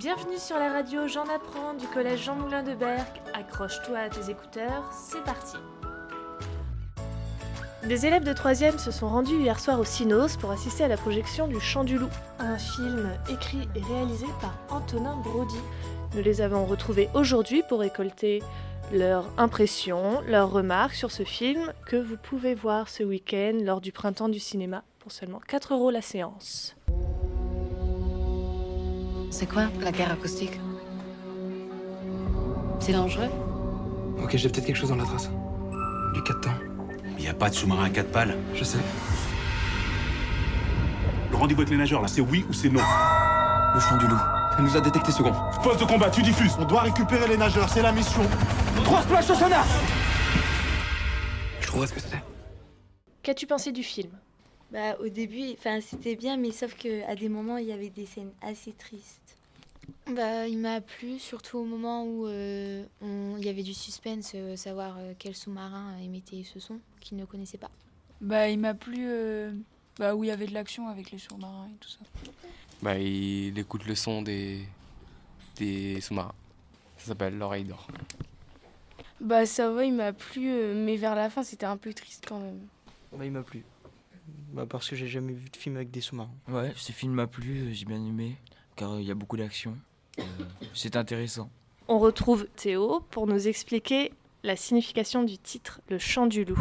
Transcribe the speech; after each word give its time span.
Bienvenue 0.00 0.38
sur 0.38 0.58
la 0.58 0.72
radio 0.72 1.06
J'en 1.08 1.24
apprends 1.24 1.74
du 1.74 1.86
collège 1.86 2.24
Jean 2.24 2.34
Moulin 2.34 2.62
de 2.62 2.74
Berck. 2.74 3.20
Accroche-toi 3.34 3.98
à 3.98 4.08
tes 4.08 4.30
écouteurs, 4.30 4.90
c'est 4.98 5.22
parti. 5.24 5.58
Des 7.86 8.06
élèves 8.06 8.24
de 8.24 8.32
3 8.32 8.54
se 8.78 8.90
sont 8.92 9.10
rendus 9.10 9.38
hier 9.38 9.60
soir 9.60 9.78
au 9.78 9.84
Cinos 9.84 10.38
pour 10.38 10.52
assister 10.52 10.84
à 10.84 10.88
la 10.88 10.96
projection 10.96 11.48
du 11.48 11.60
Chant 11.60 11.84
du 11.84 11.98
Loup, 11.98 12.08
un 12.38 12.56
film 12.56 13.10
écrit 13.30 13.68
et 13.74 13.82
réalisé 13.82 14.24
par 14.40 14.56
Antonin 14.70 15.16
Brody. 15.16 15.60
Nous 16.14 16.22
les 16.22 16.40
avons 16.40 16.64
retrouvés 16.64 17.10
aujourd'hui 17.12 17.62
pour 17.68 17.80
récolter 17.80 18.42
leurs 18.94 19.28
impressions, 19.36 20.22
leurs 20.26 20.50
remarques 20.50 20.94
sur 20.94 21.10
ce 21.10 21.24
film 21.24 21.74
que 21.84 21.96
vous 21.96 22.16
pouvez 22.16 22.54
voir 22.54 22.88
ce 22.88 23.02
week-end 23.02 23.58
lors 23.62 23.82
du 23.82 23.92
printemps 23.92 24.30
du 24.30 24.40
cinéma 24.40 24.82
pour 24.98 25.12
seulement 25.12 25.40
4 25.46 25.74
euros 25.74 25.90
la 25.90 26.00
séance. 26.00 26.74
C'est 29.30 29.46
quoi 29.48 29.62
la 29.80 29.92
guerre 29.92 30.12
acoustique? 30.12 30.58
C'est 32.80 32.92
dangereux? 32.92 33.28
Ok, 34.22 34.36
j'ai 34.36 34.48
peut-être 34.48 34.66
quelque 34.66 34.76
chose 34.76 34.90
dans 34.90 34.96
la 34.96 35.04
trace. 35.04 35.30
Du 36.14 36.22
4 36.22 36.40
temps. 36.40 36.50
Il 37.16 37.22
n'y 37.22 37.28
a 37.28 37.34
pas 37.34 37.48
de 37.48 37.54
sous-marin 37.54 37.84
à 37.84 37.90
quatre 37.90 38.10
pales? 38.10 38.36
Je 38.54 38.64
sais. 38.64 38.78
Le 41.30 41.36
rendez-vous 41.36 41.60
avec 41.60 41.70
les 41.70 41.76
nageurs, 41.76 42.02
là, 42.02 42.08
c'est 42.08 42.20
oui 42.20 42.44
ou 42.48 42.52
c'est 42.52 42.68
non? 42.70 42.82
Le 43.74 43.80
chant 43.80 43.96
du 43.98 44.06
loup. 44.08 44.18
Elle 44.58 44.64
nous 44.64 44.76
a 44.76 44.80
détecté 44.80 45.12
second. 45.12 45.32
Poste 45.62 45.80
de 45.80 45.84
combat, 45.84 46.10
tu 46.10 46.22
diffuses. 46.22 46.56
On 46.58 46.64
doit 46.64 46.82
récupérer 46.82 47.28
les 47.28 47.36
nageurs, 47.36 47.68
c'est 47.68 47.82
la 47.82 47.92
mission. 47.92 48.22
Trois 48.84 49.02
splash 49.02 49.30
au 49.30 49.34
sonar 49.34 49.64
Je 51.60 51.66
trouverai 51.68 51.86
ce 51.86 51.92
que 51.92 52.00
c'était. 52.00 52.22
Qu'as-tu 53.22 53.46
pensé 53.46 53.70
du 53.70 53.82
film? 53.84 54.10
Bah 54.72 54.96
au 55.00 55.08
début, 55.08 55.50
enfin 55.58 55.80
c'était 55.80 56.14
bien, 56.16 56.36
mais 56.36 56.52
sauf 56.52 56.76
que 56.76 57.04
à 57.08 57.16
des 57.16 57.28
moments 57.28 57.56
il 57.56 57.66
y 57.66 57.72
avait 57.72 57.90
des 57.90 58.06
scènes 58.06 58.30
assez 58.40 58.72
tristes. 58.72 59.36
Bah, 60.06 60.46
il 60.46 60.58
m'a 60.58 60.80
plu, 60.80 61.18
surtout 61.18 61.58
au 61.58 61.64
moment 61.64 62.04
où 62.04 62.26
euh, 62.26 62.84
on- 63.00 63.36
il 63.36 63.44
y 63.44 63.48
avait 63.48 63.62
du 63.64 63.74
suspense, 63.74 64.32
euh, 64.34 64.54
savoir 64.56 64.96
euh, 64.98 65.12
quel 65.18 65.34
sous-marin 65.34 65.96
émettait 65.98 66.44
ce 66.44 66.60
son 66.60 66.78
qu'il 67.00 67.16
ne 67.16 67.24
connaissait 67.24 67.58
pas. 67.58 67.70
Bah, 68.20 68.48
il 68.48 68.58
m'a 68.58 68.74
plu 68.74 69.06
euh, 69.08 69.52
bah, 69.98 70.14
où 70.14 70.22
il 70.24 70.28
y 70.28 70.30
avait 70.30 70.46
de 70.46 70.54
l'action 70.54 70.86
avec 70.88 71.10
les 71.10 71.18
sous-marins 71.18 71.68
et 71.74 71.76
tout 71.78 71.88
ça. 71.88 71.98
Bah, 72.82 72.96
il 72.98 73.58
écoute 73.58 73.84
le 73.86 73.94
son 73.96 74.22
des, 74.22 74.60
des 75.56 76.00
sous-marins. 76.00 76.34
Ça 76.96 77.06
s'appelle 77.08 77.36
l'oreille 77.36 77.64
d'or. 77.64 77.86
Bah 79.20 79.44
ça 79.46 79.70
va, 79.70 79.84
il 79.84 79.92
m'a 79.94 80.12
plu, 80.12 80.50
euh, 80.50 80.74
mais 80.74 80.96
vers 80.96 81.14
la 81.14 81.28
fin 81.30 81.42
c'était 81.42 81.66
un 81.66 81.76
peu 81.76 81.92
triste 81.92 82.24
quand 82.26 82.38
même. 82.40 82.60
Bah, 83.12 83.24
il 83.24 83.32
m'a 83.32 83.42
plu. 83.42 83.64
Bah, 84.52 84.64
parce 84.68 84.88
que 84.88 84.96
j'ai 84.96 85.06
jamais 85.06 85.32
vu 85.32 85.48
de 85.48 85.56
film 85.56 85.76
avec 85.76 85.90
des 85.90 86.00
sous-marins. 86.00 86.30
Ouais, 86.48 86.72
ce 86.76 86.92
film 86.92 87.12
m'a 87.12 87.26
plu, 87.26 87.60
euh, 87.60 87.72
j'ai 87.72 87.84
bien 87.84 88.04
aimé, 88.04 88.36
car 88.76 88.92
euh, 88.92 89.00
il 89.00 89.06
y 89.06 89.10
a 89.10 89.14
beaucoup 89.14 89.36
d'action. 89.36 89.76
Euh, 90.18 90.22
c'est 90.74 90.96
intéressant. 90.96 91.48
On 91.88 91.98
retrouve 91.98 92.46
Théo 92.56 93.00
pour 93.10 93.26
nous 93.26 93.48
expliquer 93.48 94.12
la 94.42 94.56
signification 94.56 95.22
du 95.22 95.38
titre 95.38 95.80
Le 95.88 95.98
Chant 95.98 96.26
du 96.26 96.44
Loup. 96.44 96.60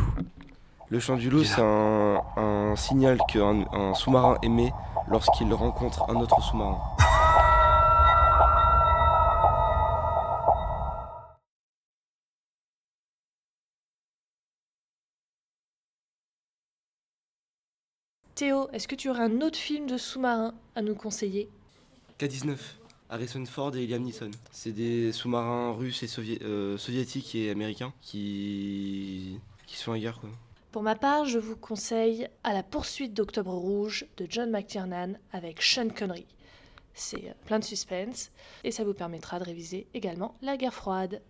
Le 0.92 1.00
chant 1.00 1.18
du 1.18 1.30
loup, 1.30 1.44
c'est 1.44 1.62
un, 1.62 2.20
un 2.36 2.76
signal 2.76 3.20
qu'un 3.28 3.64
un 3.74 3.94
sous-marin 3.94 4.40
émet 4.42 4.72
lorsqu'il 5.08 5.54
rencontre 5.54 6.10
un 6.10 6.16
autre 6.16 6.42
sous-marin. 6.42 6.80
Théo, 18.40 18.70
est-ce 18.72 18.88
que 18.88 18.96
tu 18.96 19.10
aurais 19.10 19.24
un 19.24 19.42
autre 19.42 19.58
film 19.58 19.86
de 19.86 19.98
sous-marin 19.98 20.54
à 20.74 20.82
nous 20.82 20.96
conseiller? 20.96 21.50
K-19, 22.20 22.56
Harrison 23.10 23.46
Ford 23.46 23.76
et 23.76 23.86
Liam 23.86 24.02
Neeson. 24.02 24.32
C'est 24.50 24.72
des 24.72 25.12
sous-marins 25.12 25.74
russes 25.74 26.04
et 26.04 26.08
sovié- 26.08 26.42
euh, 26.44 26.78
soviétiques 26.78 27.36
et 27.36 27.50
américains 27.50 27.92
qui, 28.00 29.42
qui 29.68 29.76
sont 29.76 29.92
en 29.92 29.98
guerre. 29.98 30.22
Quoi. 30.22 30.30
Pour 30.72 30.84
ma 30.84 30.96
part, 30.96 31.26
je 31.26 31.38
vous 31.38 31.58
conseille 31.58 32.30
À 32.46 32.54
la 32.54 32.64
poursuite 32.64 33.14
d'Octobre 33.14 33.52
Rouge 33.52 34.06
de 34.16 34.26
John 34.30 34.52
McTiernan 34.52 35.16
avec 35.34 35.62
Sean 35.62 35.90
Connery. 35.90 36.26
C'est 36.94 37.26
euh, 37.26 37.34
plein 37.46 37.60
de 37.60 37.66
suspense 37.66 38.32
et 38.64 38.72
ça 38.72 38.86
vous 38.86 38.94
permettra 38.94 39.40
de 39.40 39.44
réviser 39.44 39.86
également 39.94 40.34
la 40.42 40.56
guerre 40.56 40.74
froide. 40.74 41.22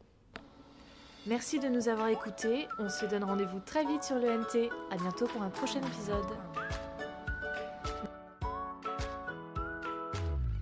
Merci 1.25 1.57
de 1.57 1.69
nous 1.69 1.89
avoir 1.89 2.09
écoutés. 2.09 2.67
On 2.77 2.87
se 2.87 3.07
donne 3.07 3.23
rendez-vous 3.23 3.61
très 3.61 3.83
vite 3.83 4.03
sur 4.03 4.17
le 4.17 4.29
NT. 4.29 4.69
À 4.91 4.97
bientôt 4.97 5.25
pour 5.25 5.41
un 5.41 5.49
prochain 5.49 5.81
épisode. 5.81 6.37